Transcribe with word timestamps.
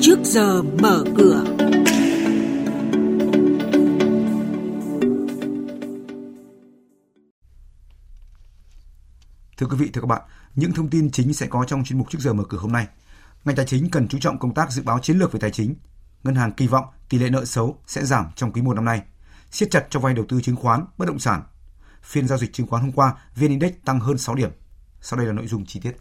trước 0.00 0.18
giờ 0.24 0.62
mở 0.62 1.04
cửa. 1.16 1.44
Thưa 9.56 9.66
quý 9.66 9.76
vị, 9.76 9.90
thưa 9.92 10.00
các 10.00 10.06
bạn, 10.06 10.22
những 10.54 10.72
thông 10.72 10.90
tin 10.90 11.10
chính 11.10 11.34
sẽ 11.34 11.46
có 11.46 11.64
trong 11.64 11.84
chuyên 11.84 11.98
mục 11.98 12.10
trước 12.10 12.18
giờ 12.20 12.32
mở 12.32 12.44
cửa 12.48 12.58
hôm 12.58 12.72
nay. 12.72 12.86
Ngành 13.44 13.56
tài 13.56 13.66
chính 13.66 13.90
cần 13.90 14.08
chú 14.08 14.18
trọng 14.18 14.38
công 14.38 14.54
tác 14.54 14.72
dự 14.72 14.82
báo 14.82 14.98
chiến 14.98 15.18
lược 15.18 15.32
về 15.32 15.40
tài 15.40 15.50
chính. 15.50 15.74
Ngân 16.24 16.34
hàng 16.34 16.52
kỳ 16.52 16.66
vọng 16.66 16.84
tỷ 17.08 17.18
lệ 17.18 17.30
nợ 17.30 17.44
xấu 17.44 17.78
sẽ 17.86 18.04
giảm 18.04 18.26
trong 18.36 18.52
quý 18.52 18.62
1 18.62 18.74
năm 18.74 18.84
nay. 18.84 19.02
Siết 19.50 19.70
chặt 19.70 19.86
cho 19.90 20.00
vay 20.00 20.14
đầu 20.14 20.24
tư 20.28 20.40
chứng 20.42 20.56
khoán, 20.56 20.84
bất 20.98 21.08
động 21.08 21.18
sản. 21.18 21.42
Phiên 22.02 22.28
giao 22.28 22.38
dịch 22.38 22.52
chứng 22.52 22.66
khoán 22.66 22.82
hôm 22.82 22.92
qua, 22.92 23.14
VN 23.36 23.48
Index 23.48 23.72
tăng 23.84 24.00
hơn 24.00 24.18
6 24.18 24.34
điểm. 24.34 24.50
Sau 25.00 25.18
đây 25.18 25.26
là 25.26 25.32
nội 25.32 25.46
dung 25.46 25.66
chi 25.66 25.80
tiết. 25.80 25.96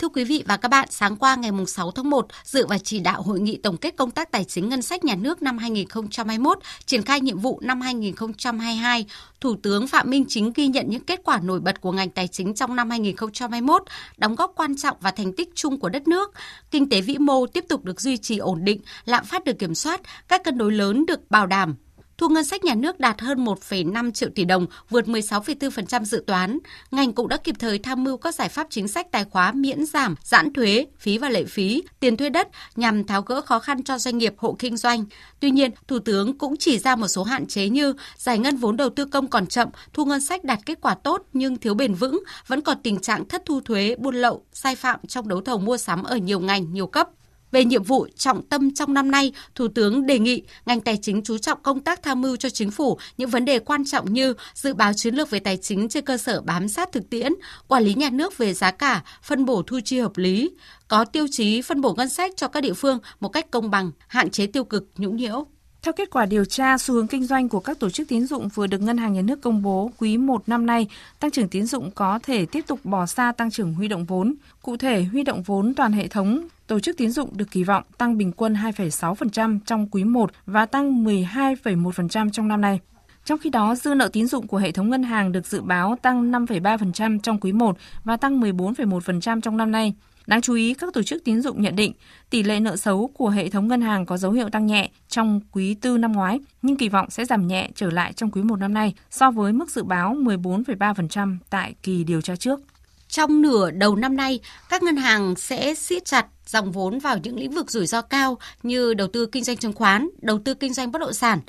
Thưa 0.00 0.08
quý 0.08 0.24
vị 0.24 0.44
và 0.46 0.56
các 0.56 0.68
bạn, 0.68 0.88
sáng 0.90 1.16
qua 1.16 1.36
ngày 1.36 1.50
6 1.66 1.90
tháng 1.90 2.10
1, 2.10 2.26
dự 2.44 2.66
và 2.66 2.78
chỉ 2.78 2.98
đạo 2.98 3.22
hội 3.22 3.40
nghị 3.40 3.56
tổng 3.56 3.76
kết 3.76 3.96
công 3.96 4.10
tác 4.10 4.30
tài 4.30 4.44
chính 4.44 4.68
ngân 4.68 4.82
sách 4.82 5.04
nhà 5.04 5.14
nước 5.14 5.42
năm 5.42 5.58
2021, 5.58 6.58
triển 6.86 7.02
khai 7.02 7.20
nhiệm 7.20 7.38
vụ 7.38 7.60
năm 7.62 7.80
2022, 7.80 9.06
Thủ 9.40 9.56
tướng 9.62 9.88
Phạm 9.88 10.10
Minh 10.10 10.24
Chính 10.28 10.52
ghi 10.54 10.66
nhận 10.66 10.86
những 10.88 11.04
kết 11.04 11.20
quả 11.24 11.40
nổi 11.40 11.60
bật 11.60 11.80
của 11.80 11.92
ngành 11.92 12.10
tài 12.10 12.28
chính 12.28 12.54
trong 12.54 12.76
năm 12.76 12.90
2021, 12.90 13.82
đóng 14.16 14.34
góp 14.34 14.52
quan 14.56 14.76
trọng 14.76 14.96
và 15.00 15.10
thành 15.10 15.32
tích 15.32 15.48
chung 15.54 15.80
của 15.80 15.88
đất 15.88 16.08
nước. 16.08 16.32
Kinh 16.70 16.88
tế 16.88 17.00
vĩ 17.00 17.18
mô 17.18 17.46
tiếp 17.46 17.64
tục 17.68 17.84
được 17.84 18.00
duy 18.00 18.16
trì 18.16 18.38
ổn 18.38 18.64
định, 18.64 18.80
lạm 19.04 19.24
phát 19.24 19.44
được 19.44 19.58
kiểm 19.58 19.74
soát, 19.74 20.00
các 20.28 20.44
cân 20.44 20.58
đối 20.58 20.72
lớn 20.72 21.06
được 21.06 21.30
bảo 21.30 21.46
đảm, 21.46 21.76
Thu 22.20 22.28
ngân 22.28 22.44
sách 22.44 22.64
nhà 22.64 22.74
nước 22.74 23.00
đạt 23.00 23.20
hơn 23.20 23.44
1,5 23.44 24.10
triệu 24.10 24.28
tỷ 24.34 24.44
đồng, 24.44 24.66
vượt 24.90 25.06
16,4% 25.06 26.04
dự 26.04 26.24
toán. 26.26 26.58
Ngành 26.90 27.12
cũng 27.12 27.28
đã 27.28 27.36
kịp 27.36 27.54
thời 27.58 27.78
tham 27.78 28.04
mưu 28.04 28.16
các 28.16 28.34
giải 28.34 28.48
pháp 28.48 28.66
chính 28.70 28.88
sách 28.88 29.06
tài 29.12 29.24
khóa 29.24 29.52
miễn 29.52 29.86
giảm, 29.86 30.14
giãn 30.22 30.52
thuế, 30.52 30.86
phí 30.98 31.18
và 31.18 31.28
lệ 31.28 31.44
phí, 31.44 31.82
tiền 32.00 32.16
thuê 32.16 32.30
đất 32.30 32.48
nhằm 32.76 33.04
tháo 33.04 33.22
gỡ 33.22 33.40
khó 33.40 33.58
khăn 33.58 33.82
cho 33.82 33.98
doanh 33.98 34.18
nghiệp 34.18 34.34
hộ 34.38 34.56
kinh 34.58 34.76
doanh. 34.76 35.04
Tuy 35.40 35.50
nhiên, 35.50 35.70
Thủ 35.88 35.98
tướng 35.98 36.38
cũng 36.38 36.56
chỉ 36.56 36.78
ra 36.78 36.96
một 36.96 37.08
số 37.08 37.24
hạn 37.24 37.46
chế 37.46 37.68
như 37.68 37.94
giải 38.16 38.38
ngân 38.38 38.56
vốn 38.56 38.76
đầu 38.76 38.90
tư 38.90 39.04
công 39.04 39.28
còn 39.28 39.46
chậm, 39.46 39.68
thu 39.92 40.04
ngân 40.04 40.20
sách 40.20 40.44
đạt 40.44 40.58
kết 40.66 40.78
quả 40.80 40.94
tốt 40.94 41.22
nhưng 41.32 41.56
thiếu 41.56 41.74
bền 41.74 41.94
vững, 41.94 42.22
vẫn 42.46 42.60
còn 42.60 42.78
tình 42.82 43.00
trạng 43.00 43.28
thất 43.28 43.42
thu 43.46 43.60
thuế, 43.60 43.96
buôn 43.98 44.14
lậu, 44.14 44.44
sai 44.52 44.76
phạm 44.76 45.00
trong 45.08 45.28
đấu 45.28 45.40
thầu 45.40 45.58
mua 45.58 45.76
sắm 45.76 46.02
ở 46.02 46.16
nhiều 46.16 46.40
ngành, 46.40 46.72
nhiều 46.72 46.86
cấp. 46.86 47.08
Về 47.52 47.64
nhiệm 47.64 47.82
vụ 47.82 48.06
trọng 48.16 48.42
tâm 48.42 48.74
trong 48.74 48.94
năm 48.94 49.10
nay, 49.10 49.32
Thủ 49.54 49.68
tướng 49.68 50.06
đề 50.06 50.18
nghị 50.18 50.42
ngành 50.66 50.80
tài 50.80 50.96
chính 51.02 51.22
chú 51.22 51.38
trọng 51.38 51.62
công 51.62 51.80
tác 51.80 52.02
tham 52.02 52.20
mưu 52.20 52.36
cho 52.36 52.50
chính 52.50 52.70
phủ 52.70 52.98
những 53.16 53.30
vấn 53.30 53.44
đề 53.44 53.58
quan 53.58 53.84
trọng 53.84 54.12
như 54.12 54.34
dự 54.54 54.74
báo 54.74 54.92
chiến 54.92 55.14
lược 55.14 55.30
về 55.30 55.38
tài 55.38 55.56
chính 55.56 55.88
trên 55.88 56.04
cơ 56.04 56.16
sở 56.16 56.40
bám 56.40 56.68
sát 56.68 56.92
thực 56.92 57.10
tiễn, 57.10 57.32
quản 57.68 57.82
lý 57.82 57.94
nhà 57.94 58.10
nước 58.10 58.38
về 58.38 58.54
giá 58.54 58.70
cả, 58.70 59.02
phân 59.22 59.44
bổ 59.44 59.62
thu 59.62 59.80
chi 59.84 59.98
hợp 59.98 60.16
lý, 60.16 60.50
có 60.88 61.04
tiêu 61.04 61.26
chí 61.30 61.62
phân 61.62 61.80
bổ 61.80 61.94
ngân 61.94 62.08
sách 62.08 62.32
cho 62.36 62.48
các 62.48 62.60
địa 62.60 62.74
phương 62.74 62.98
một 63.20 63.28
cách 63.28 63.50
công 63.50 63.70
bằng, 63.70 63.90
hạn 64.08 64.30
chế 64.30 64.46
tiêu 64.46 64.64
cực, 64.64 64.88
nhũng 64.96 65.16
nhiễu. 65.16 65.46
Theo 65.82 65.92
kết 65.92 66.10
quả 66.10 66.26
điều 66.26 66.44
tra, 66.44 66.78
xu 66.78 66.94
hướng 66.94 67.06
kinh 67.06 67.26
doanh 67.26 67.48
của 67.48 67.60
các 67.60 67.78
tổ 67.78 67.90
chức 67.90 68.08
tín 68.08 68.26
dụng 68.26 68.48
vừa 68.48 68.66
được 68.66 68.80
Ngân 68.80 68.98
hàng 68.98 69.12
Nhà 69.12 69.22
nước 69.22 69.40
công 69.40 69.62
bố 69.62 69.90
quý 69.98 70.16
1 70.16 70.48
năm 70.48 70.66
nay, 70.66 70.88
tăng 71.20 71.30
trưởng 71.30 71.48
tín 71.48 71.66
dụng 71.66 71.90
có 71.90 72.18
thể 72.22 72.46
tiếp 72.46 72.64
tục 72.66 72.80
bỏ 72.84 73.06
xa 73.06 73.32
tăng 73.32 73.50
trưởng 73.50 73.74
huy 73.74 73.88
động 73.88 74.04
vốn. 74.04 74.34
Cụ 74.62 74.76
thể, 74.76 75.02
huy 75.02 75.22
động 75.22 75.42
vốn 75.42 75.74
toàn 75.74 75.92
hệ 75.92 76.08
thống 76.08 76.48
tổ 76.70 76.80
chức 76.80 76.96
tín 76.96 77.10
dụng 77.10 77.36
được 77.36 77.50
kỳ 77.50 77.64
vọng 77.64 77.84
tăng 77.98 78.18
bình 78.18 78.32
quân 78.32 78.54
2,6% 78.54 79.58
trong 79.66 79.86
quý 79.86 80.04
1 80.04 80.30
và 80.46 80.66
tăng 80.66 81.04
12,1% 81.04 82.30
trong 82.30 82.48
năm 82.48 82.60
nay. 82.60 82.80
Trong 83.24 83.38
khi 83.38 83.50
đó, 83.50 83.74
dư 83.74 83.94
nợ 83.94 84.08
tín 84.12 84.26
dụng 84.26 84.46
của 84.46 84.56
hệ 84.56 84.72
thống 84.72 84.90
ngân 84.90 85.02
hàng 85.02 85.32
được 85.32 85.46
dự 85.46 85.62
báo 85.62 85.96
tăng 86.02 86.32
5,3% 86.32 87.18
trong 87.20 87.40
quý 87.40 87.52
1 87.52 87.76
và 88.04 88.16
tăng 88.16 88.40
14,1% 88.40 89.40
trong 89.40 89.56
năm 89.56 89.72
nay. 89.72 89.94
Đáng 90.26 90.40
chú 90.40 90.54
ý, 90.54 90.74
các 90.74 90.94
tổ 90.94 91.02
chức 91.02 91.24
tín 91.24 91.42
dụng 91.42 91.62
nhận 91.62 91.76
định 91.76 91.92
tỷ 92.30 92.42
lệ 92.42 92.60
nợ 92.60 92.76
xấu 92.76 93.10
của 93.14 93.28
hệ 93.28 93.48
thống 93.48 93.68
ngân 93.68 93.80
hàng 93.80 94.06
có 94.06 94.16
dấu 94.16 94.32
hiệu 94.32 94.48
tăng 94.50 94.66
nhẹ 94.66 94.90
trong 95.08 95.40
quý 95.52 95.74
tư 95.74 95.98
năm 95.98 96.12
ngoái, 96.12 96.40
nhưng 96.62 96.76
kỳ 96.76 96.88
vọng 96.88 97.10
sẽ 97.10 97.24
giảm 97.24 97.46
nhẹ 97.46 97.70
trở 97.74 97.90
lại 97.90 98.12
trong 98.12 98.30
quý 98.30 98.42
1 98.42 98.56
năm 98.56 98.74
nay 98.74 98.94
so 99.10 99.30
với 99.30 99.52
mức 99.52 99.70
dự 99.70 99.82
báo 99.82 100.14
14,3% 100.14 101.36
tại 101.50 101.74
kỳ 101.82 102.04
điều 102.04 102.20
tra 102.20 102.36
trước. 102.36 102.60
Trong 103.10 103.42
nửa 103.42 103.70
đầu 103.70 103.96
năm 103.96 104.16
nay, 104.16 104.40
các 104.68 104.82
ngân 104.82 104.96
hàng 104.96 105.34
sẽ 105.36 105.74
siết 105.74 106.04
chặt 106.04 106.26
dòng 106.46 106.72
vốn 106.72 106.98
vào 106.98 107.18
những 107.18 107.38
lĩnh 107.38 107.50
vực 107.50 107.70
rủi 107.70 107.86
ro 107.86 108.02
cao 108.02 108.38
như 108.62 108.94
đầu 108.94 109.08
tư 109.08 109.26
kinh 109.26 109.44
doanh 109.44 109.56
chứng 109.56 109.72
khoán, 109.72 110.08
đầu 110.22 110.38
tư 110.44 110.54
kinh 110.54 110.72
doanh 110.72 110.92
bất 110.92 110.98
động 110.98 111.12
sản. 111.12 111.40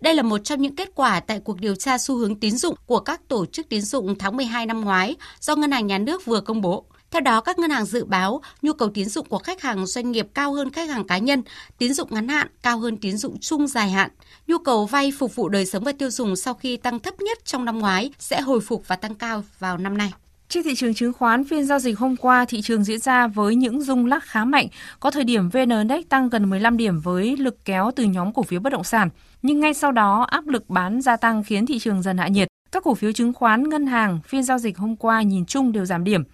Đây 0.00 0.14
là 0.14 0.22
một 0.22 0.38
trong 0.38 0.62
những 0.62 0.76
kết 0.76 0.90
quả 0.94 1.20
tại 1.20 1.40
cuộc 1.44 1.60
điều 1.60 1.74
tra 1.74 1.98
xu 1.98 2.16
hướng 2.16 2.40
tín 2.40 2.56
dụng 2.56 2.74
của 2.86 3.00
các 3.00 3.28
tổ 3.28 3.46
chức 3.46 3.68
tín 3.68 3.80
dụng 3.80 4.18
tháng 4.18 4.36
12 4.36 4.66
năm 4.66 4.80
ngoái 4.80 5.16
do 5.40 5.56
Ngân 5.56 5.70
hàng 5.70 5.86
Nhà 5.86 5.98
nước 5.98 6.24
vừa 6.24 6.40
công 6.40 6.60
bố. 6.60 6.84
Theo 7.10 7.20
đó, 7.20 7.40
các 7.40 7.58
ngân 7.58 7.70
hàng 7.70 7.84
dự 7.84 8.04
báo 8.04 8.40
nhu 8.62 8.72
cầu 8.72 8.90
tín 8.94 9.08
dụng 9.08 9.28
của 9.28 9.38
khách 9.38 9.62
hàng 9.62 9.86
doanh 9.86 10.10
nghiệp 10.10 10.26
cao 10.34 10.52
hơn 10.52 10.70
khách 10.70 10.88
hàng 10.88 11.06
cá 11.06 11.18
nhân, 11.18 11.42
tín 11.78 11.94
dụng 11.94 12.08
ngắn 12.10 12.28
hạn 12.28 12.48
cao 12.62 12.78
hơn 12.78 12.96
tín 12.96 13.16
dụng 13.16 13.38
chung 13.40 13.66
dài 13.66 13.90
hạn. 13.90 14.10
Nhu 14.46 14.58
cầu 14.58 14.86
vay 14.86 15.12
phục 15.18 15.34
vụ 15.34 15.48
đời 15.48 15.66
sống 15.66 15.84
và 15.84 15.92
tiêu 15.92 16.10
dùng 16.10 16.36
sau 16.36 16.54
khi 16.54 16.76
tăng 16.76 17.00
thấp 17.00 17.14
nhất 17.20 17.44
trong 17.44 17.64
năm 17.64 17.78
ngoái 17.78 18.10
sẽ 18.18 18.40
hồi 18.40 18.60
phục 18.60 18.88
và 18.88 18.96
tăng 18.96 19.14
cao 19.14 19.44
vào 19.58 19.78
năm 19.78 19.98
nay. 19.98 20.12
Trên 20.50 20.62
thị 20.62 20.74
trường 20.74 20.94
chứng 20.94 21.12
khoán, 21.12 21.44
phiên 21.44 21.64
giao 21.64 21.78
dịch 21.78 21.98
hôm 21.98 22.16
qua, 22.16 22.44
thị 22.44 22.62
trường 22.62 22.84
diễn 22.84 22.98
ra 22.98 23.26
với 23.26 23.54
những 23.54 23.82
rung 23.82 24.06
lắc 24.06 24.24
khá 24.24 24.44
mạnh. 24.44 24.66
Có 25.00 25.10
thời 25.10 25.24
điểm 25.24 25.48
VN 25.48 25.70
Index 25.70 26.04
tăng 26.08 26.28
gần 26.28 26.50
15 26.50 26.76
điểm 26.76 27.00
với 27.00 27.36
lực 27.36 27.64
kéo 27.64 27.90
từ 27.96 28.04
nhóm 28.04 28.32
cổ 28.32 28.42
phiếu 28.42 28.60
bất 28.60 28.72
động 28.72 28.84
sản. 28.84 29.08
Nhưng 29.42 29.60
ngay 29.60 29.74
sau 29.74 29.92
đó, 29.92 30.26
áp 30.30 30.46
lực 30.46 30.70
bán 30.70 31.00
gia 31.00 31.16
tăng 31.16 31.44
khiến 31.44 31.66
thị 31.66 31.78
trường 31.78 32.02
dần 32.02 32.18
hạ 32.18 32.28
nhiệt. 32.28 32.48
Các 32.72 32.82
cổ 32.84 32.94
phiếu 32.94 33.12
chứng 33.12 33.32
khoán, 33.32 33.68
ngân 33.68 33.86
hàng, 33.86 34.20
phiên 34.26 34.42
giao 34.42 34.58
dịch 34.58 34.78
hôm 34.78 34.96
qua 34.96 35.22
nhìn 35.22 35.46
chung 35.46 35.72
đều 35.72 35.84
giảm 35.84 36.04
điểm. 36.04 36.24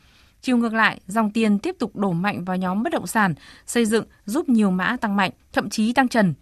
Chiều 0.42 0.56
ngược 0.56 0.74
lại, 0.74 1.00
dòng 1.06 1.30
tiền 1.30 1.58
tiếp 1.58 1.76
tục 1.78 1.96
đổ 1.96 2.12
mạnh 2.12 2.44
vào 2.44 2.56
nhóm 2.56 2.82
bất 2.82 2.92
động 2.92 3.06
sản, 3.06 3.34
xây 3.66 3.86
dựng 3.86 4.04
giúp 4.24 4.48
nhiều 4.48 4.70
mã 4.70 4.96
tăng 5.00 5.16
mạnh, 5.16 5.30
thậm 5.52 5.70
chí 5.70 5.92
tăng 5.92 6.08
trần. 6.08 6.34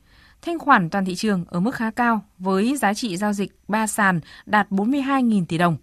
Thanh 0.43 0.59
khoản 0.59 0.91
toàn 0.91 1.05
thị 1.05 1.15
trường 1.15 1.45
ở 1.49 1.61
mức 1.61 1.75
khá 1.75 1.91
cao 1.91 2.25
với 2.39 2.77
giá 2.77 2.95
trị 2.95 3.17
giao 3.17 3.33
dịch 3.33 3.53
3 3.69 3.87
sàn 3.87 4.21
đạt 4.47 4.71
42.000 4.71 5.45
tỷ 5.47 5.59
đồng. 5.59 5.77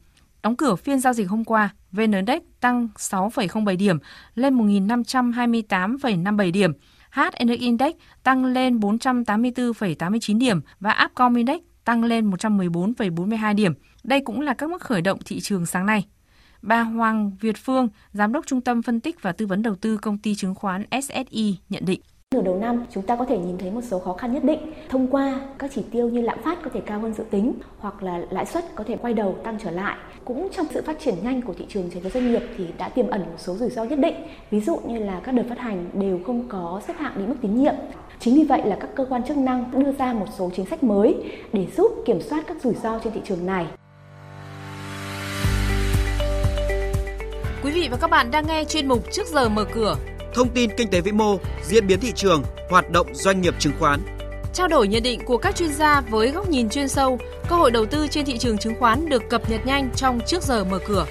Đóng 0.44 0.56
cửa 0.56 0.76
phiên 0.76 1.00
giao 1.00 1.14
dịch 1.14 1.30
hôm 1.30 1.44
qua, 1.44 1.70
VN 1.92 2.12
Index 2.12 2.42
tăng 2.60 2.88
6,07 2.98 3.78
điểm 3.78 3.98
lên 4.36 4.58
1.528,57 4.58 6.52
điểm. 6.52 6.74
HNX 7.12 7.60
Index 7.60 7.94
tăng 8.24 8.46
lên 8.46 8.80
484,89 8.80 10.40
điểm 10.40 10.62
và 10.80 11.06
Upcom 11.06 11.36
Index 11.36 11.62
tăng 11.86 12.04
lên 12.04 12.30
114,42 12.30 13.56
điểm. 13.56 13.74
Đây 14.04 14.22
cũng 14.22 14.42
là 14.42 14.54
các 14.54 14.70
mức 14.70 14.82
khởi 14.82 15.02
động 15.02 15.20
thị 15.26 15.40
trường 15.40 15.66
sáng 15.66 15.86
nay. 15.86 16.06
Bà 16.62 16.82
Hoàng 16.82 17.32
Việt 17.40 17.58
Phương, 17.58 17.88
Giám 18.12 18.34
đốc 18.34 18.48
Trung 18.48 18.62
tâm 18.62 18.82
Phân 18.82 19.00
tích 19.00 19.22
và 19.22 19.32
Tư 19.32 19.46
vấn 19.46 19.62
Đầu 19.62 19.76
tư 19.76 19.98
Công 19.98 20.18
ty 20.18 20.36
Chứng 20.36 20.56
khoán 20.56 20.86
SSI 21.02 21.58
nhận 21.70 21.86
định. 21.86 22.02
Nửa 22.36 22.42
đầu 22.42 22.56
năm, 22.56 22.86
chúng 22.92 23.04
ta 23.04 23.16
có 23.16 23.26
thể 23.26 23.38
nhìn 23.38 23.58
thấy 23.58 23.72
một 23.72 23.82
số 23.84 24.00
khó 24.00 24.14
khăn 24.14 24.34
nhất 24.34 24.44
định 24.44 24.60
thông 24.90 25.08
qua 25.08 25.40
các 25.60 25.72
chỉ 25.76 25.84
tiêu 25.92 26.10
như 26.10 26.22
lạm 26.22 26.42
phát 26.44 26.58
có 26.64 26.70
thể 26.74 26.82
cao 26.86 27.00
hơn 27.00 27.14
dự 27.14 27.24
tính 27.32 27.54
hoặc 27.80 28.04
là 28.04 28.22
lãi 28.30 28.46
suất 28.46 28.66
có 28.76 28.84
thể 28.88 28.98
quay 28.98 29.14
đầu 29.14 29.36
tăng 29.44 29.58
trở 29.64 29.72
lại. 29.72 29.98
Cũng 30.26 30.48
trong 30.52 30.66
sự 30.74 30.82
phát 30.86 31.00
triển 31.00 31.16
nhanh 31.24 31.42
của 31.42 31.54
thị 31.54 31.66
trường 31.70 31.90
trái 31.90 32.02
phiếu 32.02 32.12
doanh 32.12 32.32
nghiệp 32.32 32.42
thì 32.58 32.66
đã 32.78 32.90
tiềm 32.90 33.10
ẩn 33.10 33.22
một 33.22 33.38
số 33.38 33.56
rủi 33.56 33.70
ro 33.70 33.84
nhất 33.84 34.00
định. 34.00 34.16
Ví 34.52 34.62
dụ 34.62 34.78
như 34.88 35.00
là 35.00 35.22
các 35.24 35.32
đợt 35.32 35.44
phát 35.50 35.60
hành 35.60 35.90
đều 35.94 36.20
không 36.26 36.48
có 36.50 36.82
xếp 36.88 36.94
hạng 36.98 37.14
định 37.18 37.30
mức 37.30 37.36
tín 37.42 37.56
nhiệm. 37.56 37.76
Chính 38.20 38.36
vì 38.36 38.44
vậy 38.44 38.62
là 38.66 38.78
các 38.80 38.90
cơ 38.96 39.06
quan 39.10 39.24
chức 39.24 39.38
năng 39.38 39.72
đưa 39.72 39.92
ra 39.92 40.14
một 40.14 40.28
số 40.38 40.52
chính 40.56 40.66
sách 40.66 40.84
mới 40.84 41.16
để 41.54 41.68
giúp 41.78 42.04
kiểm 42.06 42.22
soát 42.22 42.44
các 42.48 42.58
rủi 42.64 42.74
ro 42.74 43.00
trên 43.00 43.14
thị 43.14 43.22
trường 43.26 43.46
này. 43.46 43.66
Quý 47.64 47.72
vị 47.72 47.88
và 47.92 47.98
các 48.02 48.10
bạn 48.10 48.32
đang 48.32 48.48
nghe 48.48 48.64
chuyên 48.64 48.88
mục 48.88 49.00
Trước 49.12 49.28
giờ 49.28 49.50
mở 49.50 49.66
cửa. 49.74 49.96
Thông 50.34 50.50
tin 50.50 50.70
kinh 50.78 50.88
tế 50.88 51.02
vĩ 51.02 51.12
mô, 51.12 51.38
diễn 51.64 51.88
biến 51.88 52.00
thị 52.00 52.12
trường, 52.16 52.44
hoạt 52.70 52.90
động 52.90 53.08
doanh 53.14 53.42
nghiệp 53.42 53.56
chứng 53.60 53.74
khoán. 53.80 54.00
Trao 54.54 54.68
đổi 54.68 54.88
nhận 54.88 55.04
định 55.04 55.22
của 55.26 55.38
các 55.38 55.56
chuyên 55.56 55.74
gia 55.74 56.02
với 56.02 56.32
góc 56.32 56.50
nhìn 56.50 56.70
chuyên 56.70 56.88
sâu, 56.88 57.20
cơ 57.50 57.56
hội 57.56 57.72
đầu 57.72 57.86
tư 57.86 58.08
trên 58.12 58.26
thị 58.26 58.38
trường 58.38 58.58
chứng 58.58 58.76
khoán 58.80 59.10
được 59.10 59.30
cập 59.30 59.50
nhật 59.50 59.66
nhanh 59.66 59.90
trong 59.96 60.20
Trước 60.28 60.44
giờ 60.44 60.64
mở 60.64 60.80
cửa. 60.88 61.06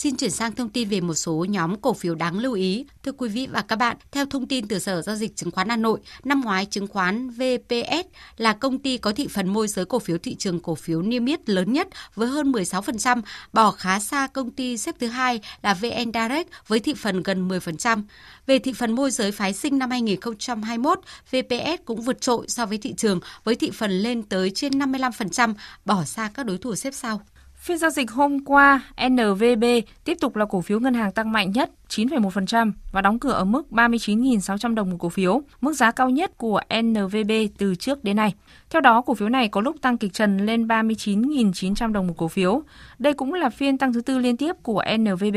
Xin 0.00 0.16
chuyển 0.16 0.30
sang 0.30 0.54
thông 0.54 0.68
tin 0.68 0.88
về 0.88 1.00
một 1.00 1.14
số 1.14 1.44
nhóm 1.48 1.80
cổ 1.80 1.92
phiếu 1.92 2.14
đáng 2.14 2.38
lưu 2.38 2.52
ý. 2.52 2.86
Thưa 3.02 3.12
quý 3.12 3.28
vị 3.28 3.46
và 3.46 3.62
các 3.62 3.76
bạn, 3.76 3.96
theo 4.10 4.26
thông 4.26 4.46
tin 4.46 4.68
từ 4.68 4.78
Sở 4.78 5.02
Giao 5.02 5.16
dịch 5.16 5.36
Chứng 5.36 5.50
khoán 5.50 5.68
Hà 5.68 5.76
Nội, 5.76 6.00
năm 6.24 6.40
ngoái 6.40 6.66
chứng 6.66 6.86
khoán 6.86 7.30
VPS 7.30 8.06
là 8.36 8.52
công 8.52 8.78
ty 8.78 8.98
có 8.98 9.12
thị 9.12 9.28
phần 9.30 9.48
môi 9.48 9.68
giới 9.68 9.84
cổ 9.84 9.98
phiếu 9.98 10.18
thị 10.18 10.34
trường 10.34 10.60
cổ 10.60 10.74
phiếu 10.74 11.02
niêm 11.02 11.26
yết 11.26 11.48
lớn 11.48 11.72
nhất 11.72 11.88
với 12.14 12.28
hơn 12.28 12.52
16%, 12.52 13.22
bỏ 13.52 13.70
khá 13.70 14.00
xa 14.00 14.26
công 14.26 14.50
ty 14.50 14.76
xếp 14.76 14.94
thứ 15.00 15.06
hai 15.06 15.40
là 15.62 15.74
VN 15.74 16.12
Direct 16.14 16.48
với 16.66 16.80
thị 16.80 16.94
phần 16.94 17.22
gần 17.22 17.48
10%. 17.48 18.02
Về 18.46 18.58
thị 18.58 18.72
phần 18.72 18.92
môi 18.92 19.10
giới 19.10 19.32
phái 19.32 19.52
sinh 19.52 19.78
năm 19.78 19.90
2021, 19.90 21.00
VPS 21.30 21.84
cũng 21.84 22.02
vượt 22.02 22.20
trội 22.20 22.48
so 22.48 22.66
với 22.66 22.78
thị 22.78 22.94
trường 22.96 23.20
với 23.44 23.54
thị 23.54 23.70
phần 23.70 23.90
lên 23.90 24.22
tới 24.22 24.50
trên 24.50 24.72
55%, 24.72 25.54
bỏ 25.84 26.04
xa 26.04 26.30
các 26.34 26.46
đối 26.46 26.58
thủ 26.58 26.74
xếp 26.74 26.94
sau. 26.94 27.20
Phiên 27.60 27.78
giao 27.78 27.90
dịch 27.90 28.10
hôm 28.10 28.44
qua, 28.44 28.80
NVB 29.10 29.64
tiếp 30.04 30.16
tục 30.20 30.36
là 30.36 30.44
cổ 30.44 30.60
phiếu 30.60 30.80
ngân 30.80 30.94
hàng 30.94 31.12
tăng 31.12 31.32
mạnh 31.32 31.52
nhất 31.52 31.70
9,1% 31.88 32.72
và 32.92 33.00
đóng 33.00 33.18
cửa 33.18 33.32
ở 33.32 33.44
mức 33.44 33.66
39.600 33.70 34.74
đồng 34.74 34.90
một 34.90 34.96
cổ 35.00 35.08
phiếu, 35.08 35.42
mức 35.60 35.72
giá 35.72 35.90
cao 35.90 36.10
nhất 36.10 36.36
của 36.36 36.60
NVB 36.82 37.32
từ 37.58 37.74
trước 37.74 38.04
đến 38.04 38.16
nay. 38.16 38.34
Theo 38.70 38.80
đó, 38.80 39.00
cổ 39.00 39.14
phiếu 39.14 39.28
này 39.28 39.48
có 39.48 39.60
lúc 39.60 39.76
tăng 39.80 39.98
kịch 39.98 40.12
trần 40.12 40.36
lên 40.36 40.66
39.900 40.66 41.92
đồng 41.92 42.06
một 42.06 42.14
cổ 42.16 42.28
phiếu. 42.28 42.62
Đây 42.98 43.12
cũng 43.12 43.34
là 43.34 43.50
phiên 43.50 43.78
tăng 43.78 43.92
thứ 43.92 44.00
tư 44.00 44.18
liên 44.18 44.36
tiếp 44.36 44.56
của 44.62 44.82
NVB, 44.98 45.36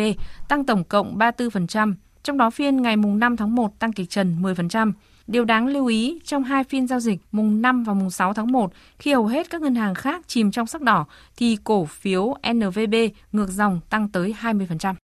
tăng 0.49 0.65
tổng 0.65 0.83
cộng 0.83 1.17
34%. 1.17 1.93
trong 2.23 2.37
đó 2.37 2.49
phiên 2.49 2.81
ngày 2.81 2.97
mùng 2.97 3.19
5 3.19 3.37
tháng 3.37 3.55
1 3.55 3.79
tăng 3.79 3.93
kịch 3.93 4.09
trần 4.09 4.41
10%. 4.41 4.91
Điều 5.27 5.45
đáng 5.45 5.67
lưu 5.67 5.85
ý, 5.85 6.19
trong 6.23 6.43
hai 6.43 6.63
phiên 6.63 6.87
giao 6.87 6.99
dịch 6.99 7.19
mùng 7.31 7.61
5 7.61 7.83
và 7.83 7.93
mùng 7.93 8.09
6 8.09 8.33
tháng 8.33 8.51
1, 8.51 8.73
khi 8.99 9.13
hầu 9.13 9.27
hết 9.27 9.49
các 9.49 9.61
ngân 9.61 9.75
hàng 9.75 9.95
khác 9.95 10.21
chìm 10.27 10.51
trong 10.51 10.67
sắc 10.67 10.81
đỏ, 10.81 11.05
thì 11.37 11.57
cổ 11.63 11.85
phiếu 11.85 12.35
NVB 12.53 12.95
ngược 13.31 13.49
dòng 13.49 13.79
tăng 13.89 14.09
tới 14.09 14.35
20%. 14.41 14.93